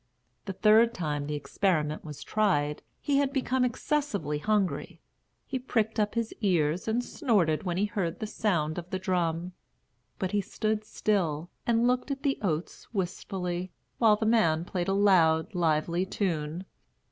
[0.45, 4.99] The third time the experiment was tried, he had become excessively hungry.
[5.45, 9.51] He pricked up his ears and snorted when he heard the sound of the drum;
[10.17, 13.69] but he stood still and looked at the oats wistfully,
[13.99, 16.65] while the man played a loud, lively tune.